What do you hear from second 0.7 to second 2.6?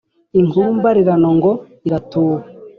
mbarirano ngo iratuba